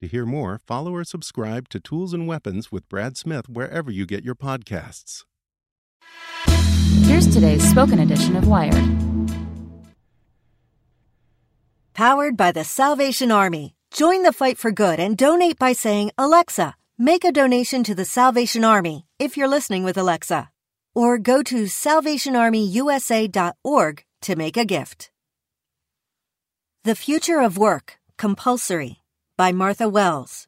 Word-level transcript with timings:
To 0.00 0.08
hear 0.08 0.24
more, 0.24 0.60
follow 0.66 0.94
or 0.94 1.04
subscribe 1.04 1.68
to 1.68 1.78
Tools 1.78 2.14
and 2.14 2.26
Weapons 2.26 2.72
with 2.72 2.88
Brad 2.88 3.18
Smith 3.18 3.50
wherever 3.50 3.90
you 3.90 4.06
get 4.06 4.24
your 4.24 4.34
podcasts. 4.34 5.24
Here's 7.02 7.28
today's 7.28 7.68
spoken 7.68 7.98
edition 7.98 8.34
of 8.34 8.48
Wired. 8.48 8.82
Powered 11.92 12.38
by 12.38 12.50
the 12.50 12.64
Salvation 12.64 13.30
Army. 13.30 13.74
Join 13.90 14.22
the 14.22 14.32
fight 14.32 14.56
for 14.56 14.72
good 14.72 14.98
and 14.98 15.18
donate 15.18 15.58
by 15.58 15.74
saying, 15.74 16.12
Alexa, 16.16 16.76
make 16.96 17.24
a 17.24 17.32
donation 17.32 17.84
to 17.84 17.94
the 17.94 18.06
Salvation 18.06 18.64
Army 18.64 19.04
if 19.18 19.36
you're 19.36 19.48
listening 19.48 19.84
with 19.84 19.98
Alexa. 19.98 20.48
Or 20.94 21.18
go 21.18 21.42
to 21.42 21.64
salvationarmyusa.org 21.64 24.04
to 24.22 24.36
make 24.36 24.56
a 24.56 24.64
gift. 24.64 25.10
The 26.84 26.94
Future 26.94 27.40
of 27.40 27.58
Work 27.58 27.98
Compulsory 28.16 28.99
by 29.40 29.52
Martha 29.52 29.88
Wells. 29.88 30.46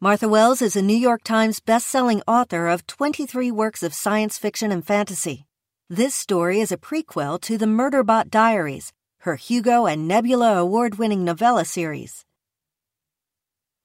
Martha 0.00 0.28
Wells 0.28 0.60
is 0.60 0.74
a 0.74 0.82
New 0.82 0.96
York 0.96 1.22
Times 1.22 1.60
best-selling 1.60 2.22
author 2.26 2.66
of 2.66 2.84
23 2.88 3.52
works 3.52 3.84
of 3.84 3.94
science 3.94 4.36
fiction 4.36 4.72
and 4.72 4.84
fantasy. 4.84 5.46
This 5.88 6.12
story 6.12 6.58
is 6.58 6.72
a 6.72 6.76
prequel 6.76 7.40
to 7.42 7.56
the 7.56 7.66
Murderbot 7.66 8.28
Diaries, 8.28 8.92
her 9.18 9.36
Hugo 9.36 9.86
and 9.86 10.08
Nebula 10.08 10.56
award-winning 10.56 11.24
novella 11.24 11.64
series. 11.64 12.24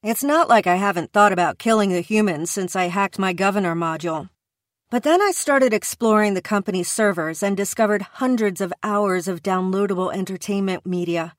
It's 0.02 0.24
not 0.24 0.48
like 0.48 0.66
I 0.66 0.74
haven't 0.74 1.12
thought 1.12 1.32
about 1.32 1.60
killing 1.60 1.90
the 1.92 2.00
humans 2.00 2.50
since 2.50 2.74
I 2.74 2.86
hacked 2.86 3.20
my 3.20 3.32
governor 3.32 3.76
module. 3.76 4.28
But 4.90 5.04
then 5.04 5.22
I 5.22 5.30
started 5.30 5.72
exploring 5.72 6.34
the 6.34 6.42
company's 6.42 6.90
servers 6.90 7.44
and 7.44 7.56
discovered 7.56 8.02
hundreds 8.14 8.60
of 8.60 8.74
hours 8.82 9.28
of 9.28 9.44
downloadable 9.44 10.12
entertainment 10.12 10.84
media. 10.84 11.36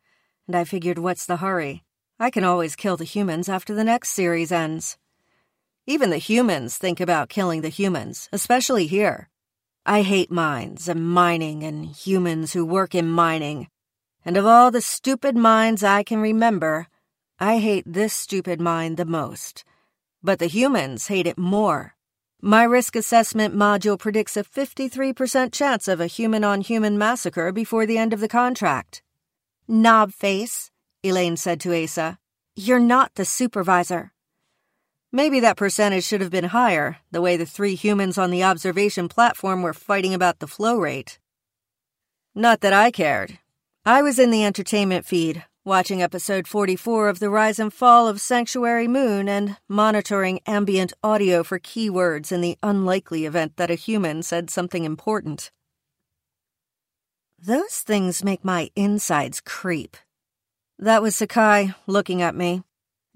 And 0.47 0.55
I 0.55 0.63
figured, 0.63 0.99
what's 0.99 1.25
the 1.25 1.43
hurry? 1.43 1.83
I 2.23 2.29
can 2.29 2.45
always 2.45 2.77
kill 2.77 2.95
the 2.95 3.03
humans 3.03 3.49
after 3.49 3.75
the 3.75 3.83
next 3.83 4.11
series 4.11 4.49
ends. 4.49 4.97
Even 5.85 6.09
the 6.09 6.17
humans 6.17 6.77
think 6.77 7.01
about 7.01 7.27
killing 7.27 7.59
the 7.59 7.67
humans, 7.67 8.29
especially 8.31 8.87
here. 8.87 9.27
I 9.85 10.03
hate 10.03 10.31
mines 10.31 10.87
and 10.87 11.05
mining 11.05 11.63
and 11.63 11.85
humans 11.85 12.53
who 12.53 12.65
work 12.65 12.95
in 12.95 13.09
mining. 13.09 13.67
And 14.23 14.37
of 14.37 14.45
all 14.45 14.71
the 14.71 14.79
stupid 14.79 15.35
mines 15.35 15.83
I 15.83 16.01
can 16.01 16.21
remember, 16.21 16.87
I 17.41 17.57
hate 17.57 17.83
this 17.85 18.13
stupid 18.13 18.61
mine 18.61 18.95
the 18.95 19.03
most. 19.03 19.65
But 20.23 20.39
the 20.39 20.47
humans 20.47 21.07
hate 21.07 21.27
it 21.27 21.37
more. 21.37 21.97
My 22.41 22.63
risk 22.63 22.95
assessment 22.95 23.53
module 23.53 23.99
predicts 23.99 24.37
a 24.37 24.45
53% 24.45 25.51
chance 25.51 25.89
of 25.89 25.99
a 25.99 26.07
human 26.07 26.45
on 26.45 26.61
human 26.61 26.97
massacre 26.97 27.51
before 27.51 27.85
the 27.85 27.97
end 27.97 28.13
of 28.13 28.21
the 28.21 28.29
contract. 28.29 29.03
Knob 29.67 30.13
face, 30.13 30.71
Elaine 31.03 31.37
said 31.37 31.59
to 31.61 31.83
Asa. 31.83 32.17
You're 32.55 32.79
not 32.79 33.15
the 33.15 33.25
supervisor. 33.25 34.13
Maybe 35.11 35.39
that 35.41 35.57
percentage 35.57 36.05
should 36.05 36.21
have 36.21 36.31
been 36.31 36.45
higher, 36.45 36.97
the 37.11 37.21
way 37.21 37.37
the 37.37 37.45
three 37.45 37.75
humans 37.75 38.17
on 38.17 38.31
the 38.31 38.43
observation 38.43 39.09
platform 39.09 39.61
were 39.61 39.73
fighting 39.73 40.13
about 40.13 40.39
the 40.39 40.47
flow 40.47 40.77
rate. 40.77 41.19
Not 42.33 42.61
that 42.61 42.73
I 42.73 42.89
cared. 42.89 43.37
I 43.85 44.01
was 44.01 44.17
in 44.17 44.31
the 44.31 44.43
entertainment 44.43 45.05
feed, 45.05 45.45
watching 45.65 46.01
episode 46.01 46.47
44 46.47 47.09
of 47.09 47.19
The 47.19 47.29
Rise 47.29 47.59
and 47.59 47.71
Fall 47.71 48.07
of 48.07 48.19
Sanctuary 48.19 48.87
Moon 48.87 49.29
and 49.29 49.57
monitoring 49.69 50.39
ambient 50.47 50.93
audio 51.03 51.43
for 51.43 51.59
keywords 51.59 52.31
in 52.31 52.41
the 52.41 52.57
unlikely 52.63 53.25
event 53.25 53.57
that 53.57 53.69
a 53.69 53.75
human 53.75 54.23
said 54.23 54.49
something 54.49 54.83
important. 54.83 55.51
Those 57.37 57.79
things 57.79 58.23
make 58.23 58.43
my 58.43 58.71
insides 58.75 59.41
creep, 59.41 59.97
that 60.79 61.01
was 61.01 61.15
Sakai, 61.15 61.73
looking 61.87 62.21
at 62.21 62.35
me. 62.35 62.63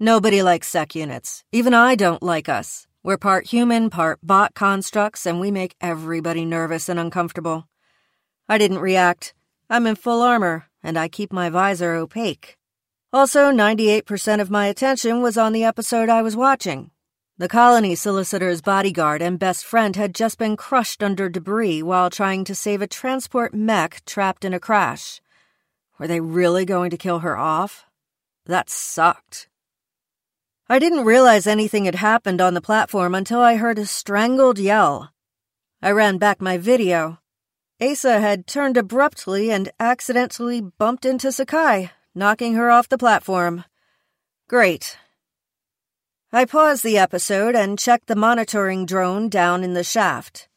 Nobody 0.00 0.42
likes 0.42 0.68
sec 0.68 0.94
units. 0.94 1.44
Even 1.50 1.74
I 1.74 1.94
don't 1.94 2.22
like 2.22 2.48
us. 2.48 2.86
We're 3.02 3.18
part 3.18 3.46
human, 3.46 3.90
part 3.90 4.20
bot 4.22 4.54
constructs, 4.54 5.26
and 5.26 5.40
we 5.40 5.50
make 5.50 5.74
everybody 5.80 6.44
nervous 6.44 6.88
and 6.88 6.98
uncomfortable. 7.00 7.66
I 8.48 8.58
didn't 8.58 8.78
react. 8.78 9.34
I'm 9.68 9.86
in 9.86 9.96
full 9.96 10.22
armor, 10.22 10.66
and 10.82 10.98
I 10.98 11.08
keep 11.08 11.32
my 11.32 11.50
visor 11.50 11.94
opaque. 11.94 12.56
Also, 13.12 13.50
98% 13.50 14.40
of 14.40 14.50
my 14.50 14.66
attention 14.66 15.22
was 15.22 15.36
on 15.36 15.52
the 15.52 15.64
episode 15.64 16.08
I 16.08 16.22
was 16.22 16.36
watching. 16.36 16.90
The 17.38 17.48
colony 17.48 17.94
solicitor's 17.94 18.60
bodyguard 18.60 19.22
and 19.22 19.38
best 19.38 19.64
friend 19.64 19.96
had 19.96 20.14
just 20.14 20.38
been 20.38 20.56
crushed 20.56 21.02
under 21.02 21.28
debris 21.28 21.82
while 21.82 22.10
trying 22.10 22.44
to 22.44 22.54
save 22.54 22.82
a 22.82 22.86
transport 22.86 23.54
mech 23.54 24.04
trapped 24.04 24.44
in 24.44 24.52
a 24.52 24.60
crash. 24.60 25.20
Were 25.98 26.06
they 26.06 26.20
really 26.20 26.64
going 26.64 26.90
to 26.90 26.96
kill 26.96 27.20
her 27.20 27.36
off? 27.36 27.86
That 28.46 28.70
sucked. 28.70 29.48
I 30.68 30.78
didn't 30.78 31.06
realize 31.06 31.46
anything 31.46 31.86
had 31.86 31.96
happened 31.96 32.40
on 32.40 32.54
the 32.54 32.60
platform 32.60 33.14
until 33.14 33.40
I 33.40 33.56
heard 33.56 33.78
a 33.78 33.86
strangled 33.86 34.58
yell. 34.58 35.12
I 35.80 35.92
ran 35.92 36.18
back 36.18 36.42
my 36.42 36.58
video. 36.58 37.20
Asa 37.80 38.20
had 38.20 38.46
turned 38.46 38.76
abruptly 38.76 39.50
and 39.50 39.70
accidentally 39.80 40.60
bumped 40.60 41.06
into 41.06 41.32
Sakai, 41.32 41.90
knocking 42.14 42.54
her 42.54 42.70
off 42.70 42.88
the 42.88 42.98
platform. 42.98 43.64
Great. 44.46 44.98
I 46.30 46.44
paused 46.44 46.84
the 46.84 46.98
episode 46.98 47.54
and 47.54 47.78
checked 47.78 48.06
the 48.06 48.14
monitoring 48.14 48.84
drone 48.84 49.30
down 49.30 49.64
in 49.64 49.72
the 49.72 49.82
shaft. 49.82 50.48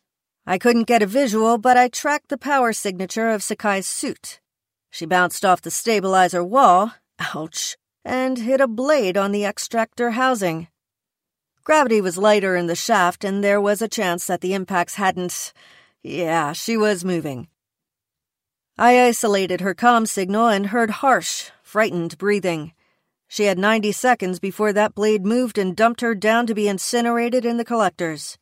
I 0.45 0.57
couldn't 0.57 0.87
get 0.87 1.01
a 1.01 1.05
visual, 1.05 1.57
but 1.57 1.77
I 1.77 1.87
tracked 1.87 2.27
the 2.27 2.37
power 2.37 2.73
signature 2.73 3.29
of 3.29 3.43
Sakai's 3.43 3.87
suit. 3.87 4.40
She 4.91 5.05
bounced 5.05 5.45
off 5.45 5.61
the 5.61 5.71
stabilizer 5.71 6.43
wall, 6.43 6.93
ouch, 7.33 7.77
and 8.03 8.37
hit 8.37 8.59
a 8.59 8.67
blade 8.67 9.15
on 9.15 9.31
the 9.31 9.45
extractor 9.45 10.11
housing. 10.11 10.67
Gravity 11.63 12.01
was 12.01 12.17
lighter 12.17 12.57
in 12.57 12.67
the 12.67 12.75
shaft, 12.75 13.23
and 13.23 13.43
there 13.43 13.61
was 13.61 13.81
a 13.81 13.87
chance 13.87 14.27
that 14.27 14.41
the 14.41 14.53
impacts 14.53 14.95
hadn't. 14.95 15.53
Yeah, 16.03 16.51
she 16.51 16.75
was 16.75 17.05
moving. 17.05 17.47
I 18.77 19.01
isolated 19.07 19.61
her 19.61 19.73
comm 19.73 20.07
signal 20.07 20.47
and 20.47 20.67
heard 20.67 20.89
harsh, 20.89 21.51
frightened 21.63 22.17
breathing. 22.17 22.73
She 23.27 23.45
had 23.45 23.57
90 23.57 23.93
seconds 23.93 24.39
before 24.39 24.73
that 24.73 24.93
blade 24.93 25.25
moved 25.25 25.57
and 25.57 25.73
dumped 25.73 26.01
her 26.01 26.15
down 26.15 26.47
to 26.47 26.53
be 26.53 26.67
incinerated 26.67 27.45
in 27.45 27.55
the 27.55 27.63
collectors. 27.63 28.37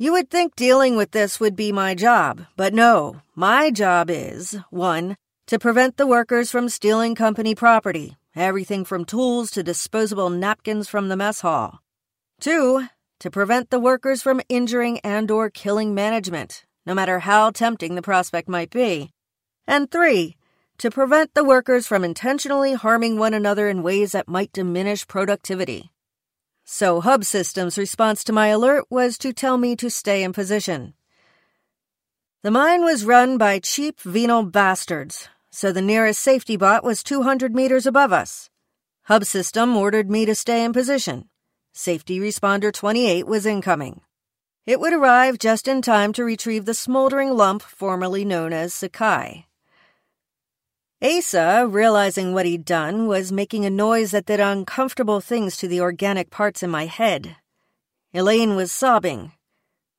You 0.00 0.12
would 0.12 0.30
think 0.30 0.54
dealing 0.54 0.94
with 0.94 1.10
this 1.10 1.40
would 1.40 1.56
be 1.56 1.72
my 1.72 1.96
job, 1.96 2.46
but 2.56 2.72
no. 2.72 3.20
My 3.34 3.72
job 3.72 4.08
is 4.08 4.56
1. 4.70 5.16
To 5.48 5.58
prevent 5.58 5.96
the 5.96 6.06
workers 6.06 6.52
from 6.52 6.68
stealing 6.68 7.16
company 7.16 7.56
property, 7.56 8.16
everything 8.36 8.84
from 8.84 9.04
tools 9.04 9.50
to 9.50 9.64
disposable 9.64 10.30
napkins 10.30 10.88
from 10.88 11.08
the 11.08 11.16
mess 11.16 11.40
hall. 11.40 11.80
2. 12.42 12.86
To 13.18 13.30
prevent 13.32 13.70
the 13.70 13.80
workers 13.80 14.22
from 14.22 14.40
injuring 14.48 15.00
and 15.00 15.32
or 15.32 15.50
killing 15.50 15.96
management, 15.96 16.64
no 16.86 16.94
matter 16.94 17.18
how 17.18 17.50
tempting 17.50 17.96
the 17.96 18.00
prospect 18.00 18.48
might 18.48 18.70
be. 18.70 19.10
And 19.66 19.90
3. 19.90 20.36
To 20.78 20.90
prevent 20.92 21.34
the 21.34 21.42
workers 21.42 21.88
from 21.88 22.04
intentionally 22.04 22.74
harming 22.74 23.18
one 23.18 23.34
another 23.34 23.68
in 23.68 23.82
ways 23.82 24.12
that 24.12 24.28
might 24.28 24.52
diminish 24.52 25.08
productivity. 25.08 25.90
So 26.70 27.00
Hub 27.00 27.24
System's 27.24 27.78
response 27.78 28.22
to 28.22 28.30
my 28.30 28.48
alert 28.48 28.84
was 28.90 29.16
to 29.18 29.32
tell 29.32 29.56
me 29.56 29.74
to 29.74 29.88
stay 29.88 30.22
in 30.22 30.34
position. 30.34 30.92
The 32.42 32.50
mine 32.50 32.84
was 32.84 33.06
run 33.06 33.38
by 33.38 33.58
cheap 33.58 33.98
venal 34.02 34.42
bastards, 34.42 35.30
so 35.50 35.72
the 35.72 35.80
nearest 35.80 36.20
safety 36.20 36.58
bot 36.58 36.84
was 36.84 37.02
200 37.02 37.54
meters 37.54 37.86
above 37.86 38.12
us. 38.12 38.50
Hub 39.04 39.24
System 39.24 39.78
ordered 39.78 40.10
me 40.10 40.26
to 40.26 40.34
stay 40.34 40.62
in 40.62 40.74
position. 40.74 41.30
Safety 41.72 42.20
Responder 42.20 42.70
28 42.70 43.26
was 43.26 43.46
incoming. 43.46 44.02
It 44.66 44.78
would 44.78 44.92
arrive 44.92 45.38
just 45.38 45.68
in 45.68 45.80
time 45.80 46.12
to 46.12 46.22
retrieve 46.22 46.66
the 46.66 46.74
smoldering 46.74 47.30
lump 47.30 47.62
formerly 47.62 48.26
known 48.26 48.52
as 48.52 48.74
Sakai. 48.74 49.47
Asa, 51.00 51.64
realizing 51.70 52.34
what 52.34 52.44
he'd 52.44 52.64
done, 52.64 53.06
was 53.06 53.30
making 53.30 53.64
a 53.64 53.70
noise 53.70 54.10
that 54.10 54.26
did 54.26 54.40
uncomfortable 54.40 55.20
things 55.20 55.56
to 55.56 55.68
the 55.68 55.80
organic 55.80 56.28
parts 56.28 56.60
in 56.60 56.70
my 56.70 56.86
head. 56.86 57.36
Elaine 58.12 58.56
was 58.56 58.72
sobbing. 58.72 59.30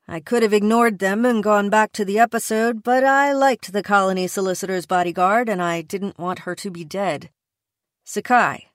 I 0.09 0.19
could 0.19 0.43
have 0.43 0.51
ignored 0.51 0.99
them 0.99 1.23
and 1.23 1.41
gone 1.41 1.69
back 1.69 1.93
to 1.93 2.03
the 2.03 2.19
episode, 2.19 2.83
but 2.83 3.05
I 3.05 3.31
liked 3.31 3.71
the 3.71 3.81
colony 3.81 4.27
solicitor's 4.27 4.85
bodyguard 4.85 5.47
and 5.47 5.61
I 5.61 5.83
didn't 5.83 6.19
want 6.19 6.39
her 6.39 6.53
to 6.55 6.69
be 6.69 6.83
dead. 6.83 7.29
Sakai, 8.03 8.67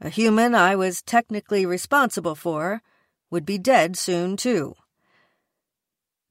a 0.00 0.08
human 0.08 0.56
I 0.56 0.74
was 0.74 1.00
technically 1.00 1.64
responsible 1.64 2.34
for, 2.34 2.82
would 3.30 3.46
be 3.46 3.56
dead 3.56 3.96
soon, 3.96 4.36
too. 4.36 4.74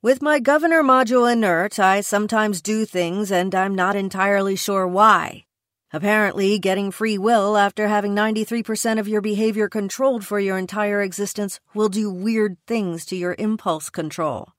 With 0.08 0.22
my 0.22 0.40
governor 0.40 0.84
module 0.84 1.30
inert, 1.30 1.80
I 1.80 2.00
sometimes 2.00 2.62
do 2.62 2.86
things 2.86 3.30
and 3.30 3.54
I'm 3.54 3.76
not 3.76 3.98
entirely 3.98 4.56
sure 4.56 4.88
why. 4.88 5.44
Apparently, 5.92 6.58
getting 6.60 6.92
free 6.92 7.18
will 7.18 7.58
after 7.58 7.90
having 7.90 8.16
93% 8.16 9.00
of 9.00 9.10
your 9.10 9.20
behavior 9.20 9.68
controlled 9.68 10.26
for 10.26 10.40
your 10.40 10.58
entire 10.58 11.02
existence 11.02 11.60
will 11.74 11.90
do 11.90 12.10
weird 12.10 12.56
things 12.66 13.04
to 13.08 13.18
your 13.18 13.36
impulse 13.38 13.90
control. 13.90 14.54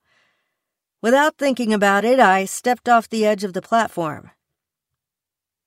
Without 1.00 1.38
thinking 1.38 1.72
about 1.72 2.04
it, 2.04 2.20
I 2.20 2.44
stepped 2.44 2.86
off 2.86 3.08
the 3.08 3.24
edge 3.24 3.42
of 3.42 3.54
the 3.54 3.62
platform. 3.62 4.30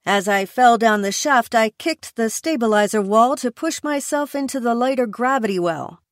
As 0.06 0.28
I 0.28 0.46
fell 0.46 0.78
down 0.78 1.02
the 1.02 1.12
shaft, 1.12 1.56
I 1.56 1.72
kicked 1.72 2.16
the 2.16 2.30
stabilizer 2.30 3.02
wall 3.02 3.36
to 3.38 3.50
push 3.50 3.82
myself 3.82 4.36
into 4.36 4.60
the 4.60 4.76
lighter 4.76 5.08
gravity 5.08 5.58
well. 5.58 6.04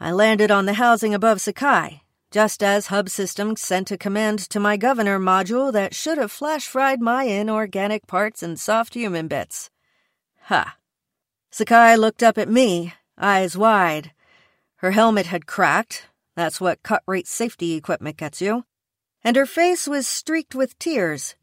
I 0.00 0.10
landed 0.10 0.50
on 0.50 0.66
the 0.66 0.74
housing 0.74 1.14
above 1.14 1.40
Sakai, 1.40 2.01
just 2.32 2.62
as 2.62 2.86
Hub 2.86 3.10
System 3.10 3.56
sent 3.56 3.90
a 3.90 3.98
command 3.98 4.38
to 4.48 4.58
my 4.58 4.78
governor 4.78 5.20
module 5.20 5.70
that 5.70 5.94
should 5.94 6.16
have 6.16 6.32
flash 6.32 6.66
fried 6.66 6.98
my 6.98 7.24
inorganic 7.24 8.06
parts 8.06 8.42
and 8.42 8.58
soft 8.58 8.94
human 8.94 9.28
bits. 9.28 9.68
Ha. 10.44 10.78
Sakai 11.50 11.94
looked 11.96 12.22
up 12.22 12.38
at 12.38 12.48
me, 12.48 12.94
eyes 13.18 13.54
wide. 13.54 14.12
Her 14.76 14.92
helmet 14.92 15.26
had 15.26 15.46
cracked. 15.46 16.08
That's 16.34 16.58
what 16.58 16.82
cut 16.82 17.02
rate 17.06 17.28
safety 17.28 17.74
equipment 17.74 18.16
gets 18.16 18.40
you. 18.40 18.64
And 19.22 19.36
her 19.36 19.46
face 19.46 19.86
was 19.86 20.08
streaked 20.08 20.54
with 20.54 20.78
tears. 20.78 21.36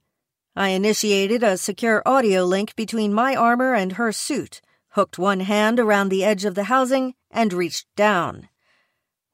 I 0.56 0.70
initiated 0.70 1.44
a 1.44 1.58
secure 1.58 2.02
audio 2.04 2.44
link 2.44 2.76
between 2.76 3.14
my 3.14 3.36
armor 3.36 3.76
and 3.76 3.94
her 3.94 4.12
suit, 4.12 4.60
hooked 4.90 5.20
one 5.20 5.42
hand 5.42 5.80
around 5.80 6.10
the 6.10 6.24
edge 6.24 6.46
of 6.46 6.56
the 6.56 6.64
housing, 6.64 7.14
and 7.30 7.54
reached 7.54 7.86
down. 7.96 8.49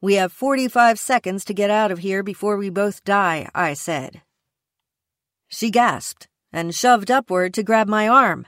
We 0.06 0.18
have 0.18 0.32
45 0.32 1.00
seconds 1.00 1.44
to 1.46 1.54
get 1.56 1.72
out 1.72 1.90
of 1.90 1.98
here 1.98 2.22
before 2.22 2.58
we 2.58 2.70
both 2.70 3.04
die, 3.04 3.50
I 3.56 3.74
said. 3.74 4.22
She 5.48 5.72
gasped 5.72 6.28
and 6.54 6.76
shoved 6.76 7.10
upward 7.10 7.56
to 7.56 7.64
grab 7.64 7.88
my 7.88 8.08
arm. 8.08 8.46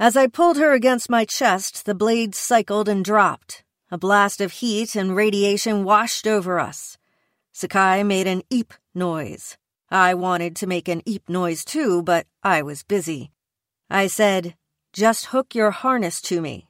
As 0.00 0.16
I 0.16 0.26
pulled 0.26 0.56
her 0.56 0.72
against 0.72 1.08
my 1.08 1.24
chest, 1.24 1.86
the 1.86 1.94
blade 1.94 2.34
cycled 2.34 2.88
and 2.88 3.04
dropped. 3.04 3.62
A 3.92 3.96
blast 3.96 4.40
of 4.40 4.54
heat 4.54 4.96
and 4.96 5.14
radiation 5.14 5.84
washed 5.84 6.26
over 6.26 6.58
us. 6.58 6.98
Sakai 7.52 8.02
made 8.02 8.26
an 8.26 8.42
eep 8.50 8.74
noise. 8.92 9.56
I 9.88 10.14
wanted 10.14 10.56
to 10.56 10.66
make 10.66 10.88
an 10.88 11.02
eep 11.06 11.28
noise 11.28 11.64
too, 11.64 12.02
but 12.02 12.26
I 12.42 12.62
was 12.62 12.82
busy. 12.82 13.30
I 13.88 14.08
said, 14.08 14.56
Just 14.92 15.26
hook 15.26 15.54
your 15.54 15.70
harness 15.70 16.20
to 16.22 16.40
me. 16.40 16.66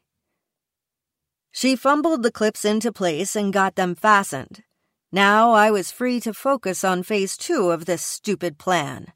She 1.52 1.76
fumbled 1.76 2.22
the 2.22 2.32
clips 2.32 2.64
into 2.64 2.90
place 2.90 3.36
and 3.36 3.52
got 3.52 3.76
them 3.76 3.94
fastened. 3.94 4.64
Now 5.12 5.52
I 5.52 5.70
was 5.70 5.92
free 5.92 6.18
to 6.20 6.32
focus 6.32 6.82
on 6.82 7.02
phase 7.02 7.36
two 7.36 7.70
of 7.70 7.84
this 7.84 8.02
stupid 8.02 8.56
plan. 8.56 9.12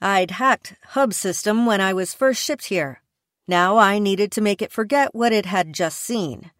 I'd 0.00 0.32
hacked 0.32 0.76
Hub 0.88 1.12
System 1.12 1.66
when 1.66 1.82
I 1.82 1.92
was 1.92 2.14
first 2.14 2.42
shipped 2.42 2.66
here. 2.66 3.02
Now 3.46 3.76
I 3.76 3.98
needed 3.98 4.32
to 4.32 4.40
make 4.40 4.62
it 4.62 4.72
forget 4.72 5.14
what 5.14 5.32
it 5.32 5.44
had 5.44 5.74
just 5.74 6.00
seen. 6.00 6.50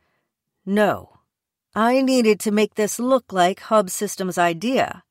No. 0.67 1.19
I 1.75 2.03
needed 2.03 2.39
to 2.41 2.51
make 2.51 2.75
this 2.75 2.99
look 2.99 3.33
like 3.33 3.61
Hub 3.61 3.89
System's 3.89 4.37
idea. 4.37 5.05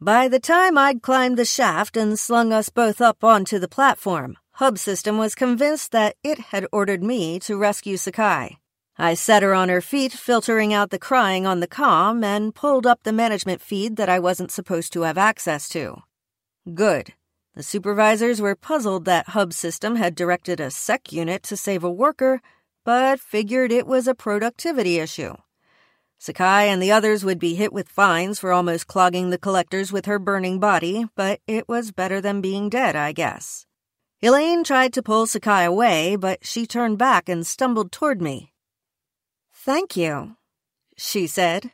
By 0.00 0.28
the 0.28 0.40
time 0.40 0.76
I'd 0.76 1.00
climbed 1.00 1.38
the 1.38 1.46
shaft 1.46 1.96
and 1.96 2.18
slung 2.18 2.52
us 2.52 2.68
both 2.68 3.00
up 3.00 3.24
onto 3.24 3.58
the 3.58 3.68
platform, 3.68 4.36
Hub 4.58 4.78
System 4.78 5.18
was 5.18 5.34
convinced 5.34 5.90
that 5.90 6.14
it 6.22 6.38
had 6.38 6.68
ordered 6.70 7.02
me 7.02 7.40
to 7.40 7.56
rescue 7.56 7.96
Sakai. 7.96 8.58
I 8.96 9.14
set 9.14 9.42
her 9.42 9.52
on 9.52 9.68
her 9.68 9.80
feet, 9.80 10.12
filtering 10.12 10.72
out 10.72 10.90
the 10.90 10.98
crying 10.98 11.44
on 11.44 11.58
the 11.58 11.66
com, 11.66 12.22
and 12.22 12.54
pulled 12.54 12.86
up 12.86 13.02
the 13.02 13.12
management 13.12 13.60
feed 13.60 13.96
that 13.96 14.08
I 14.08 14.20
wasn't 14.20 14.52
supposed 14.52 14.92
to 14.92 15.02
have 15.02 15.18
access 15.18 15.68
to. 15.70 16.04
Good. 16.72 17.14
The 17.56 17.64
supervisors 17.64 18.40
were 18.40 18.54
puzzled 18.54 19.06
that 19.06 19.30
Hub 19.30 19.52
System 19.52 19.96
had 19.96 20.14
directed 20.14 20.60
a 20.60 20.70
sec 20.70 21.10
unit 21.10 21.42
to 21.44 21.56
save 21.56 21.82
a 21.82 21.90
worker, 21.90 22.40
but 22.84 23.18
figured 23.18 23.72
it 23.72 23.88
was 23.88 24.06
a 24.06 24.14
productivity 24.14 25.00
issue. 25.00 25.34
Sakai 26.20 26.68
and 26.68 26.80
the 26.80 26.92
others 26.92 27.24
would 27.24 27.40
be 27.40 27.56
hit 27.56 27.72
with 27.72 27.88
fines 27.88 28.38
for 28.38 28.52
almost 28.52 28.86
clogging 28.86 29.30
the 29.30 29.36
collectors 29.36 29.90
with 29.90 30.06
her 30.06 30.20
burning 30.20 30.60
body, 30.60 31.06
but 31.16 31.40
it 31.48 31.68
was 31.68 31.90
better 31.90 32.20
than 32.20 32.40
being 32.40 32.68
dead, 32.68 32.94
I 32.94 33.10
guess. 33.10 33.66
Elaine 34.24 34.64
tried 34.64 34.94
to 34.94 35.02
pull 35.02 35.26
Sakai 35.26 35.66
away, 35.66 36.16
but 36.16 36.46
she 36.46 36.66
turned 36.66 36.96
back 36.96 37.28
and 37.28 37.46
stumbled 37.46 37.92
toward 37.92 38.22
me. 38.22 38.54
Thank 39.52 39.98
you, 39.98 40.38
she 40.96 41.26
said. 41.26 41.72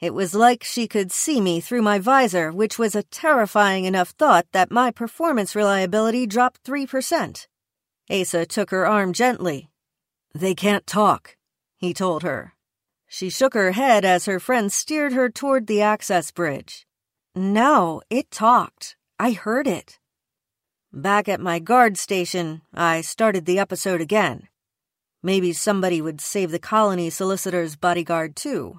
It 0.00 0.14
was 0.14 0.34
like 0.34 0.64
she 0.64 0.88
could 0.88 1.12
see 1.12 1.42
me 1.42 1.60
through 1.60 1.82
my 1.82 1.98
visor, 1.98 2.50
which 2.50 2.78
was 2.78 2.94
a 2.94 3.02
terrifying 3.02 3.84
enough 3.84 4.14
thought 4.16 4.46
that 4.52 4.70
my 4.70 4.92
performance 4.92 5.54
reliability 5.54 6.26
dropped 6.26 6.64
3%. 6.64 7.46
Asa 8.10 8.46
took 8.46 8.70
her 8.70 8.86
arm 8.86 9.12
gently. 9.12 9.68
They 10.34 10.54
can't 10.54 10.86
talk, 10.86 11.36
he 11.76 11.92
told 11.92 12.22
her. 12.22 12.54
She 13.08 13.28
shook 13.28 13.52
her 13.52 13.72
head 13.72 14.06
as 14.06 14.24
her 14.24 14.40
friend 14.40 14.72
steered 14.72 15.12
her 15.12 15.28
toward 15.28 15.66
the 15.66 15.82
access 15.82 16.30
bridge. 16.30 16.86
No, 17.34 18.00
it 18.08 18.30
talked. 18.30 18.96
I 19.18 19.32
heard 19.32 19.66
it. 19.66 19.98
Back 20.96 21.28
at 21.28 21.40
my 21.40 21.58
guard 21.58 21.98
station, 21.98 22.62
I 22.72 23.00
started 23.00 23.46
the 23.46 23.58
episode 23.58 24.00
again. 24.00 24.46
Maybe 25.24 25.52
somebody 25.52 26.00
would 26.00 26.20
save 26.20 26.52
the 26.52 26.60
colony 26.60 27.10
solicitor's 27.10 27.74
bodyguard, 27.74 28.36
too. 28.36 28.78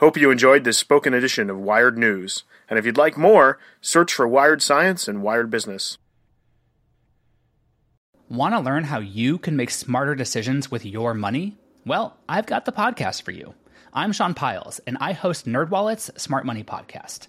Hope 0.00 0.18
you 0.18 0.30
enjoyed 0.30 0.64
this 0.64 0.76
spoken 0.76 1.14
edition 1.14 1.48
of 1.48 1.58
Wired 1.58 1.96
News. 1.96 2.44
And 2.68 2.78
if 2.78 2.84
you'd 2.84 2.98
like 2.98 3.16
more, 3.16 3.58
search 3.80 4.12
for 4.12 4.28
Wired 4.28 4.60
Science 4.60 5.08
and 5.08 5.22
Wired 5.22 5.48
Business. 5.48 5.96
Want 8.28 8.54
to 8.54 8.60
learn 8.60 8.84
how 8.84 8.98
you 8.98 9.38
can 9.38 9.56
make 9.56 9.70
smarter 9.70 10.14
decisions 10.14 10.70
with 10.70 10.84
your 10.84 11.14
money? 11.14 11.56
Well, 11.86 12.18
I've 12.28 12.44
got 12.44 12.66
the 12.66 12.72
podcast 12.72 13.22
for 13.22 13.30
you. 13.30 13.54
I'm 13.94 14.12
Sean 14.12 14.34
Pyles, 14.34 14.78
and 14.86 14.98
I 15.00 15.12
host 15.12 15.46
NerdWallet's 15.46 16.10
Smart 16.22 16.44
Money 16.44 16.64
Podcast. 16.64 17.28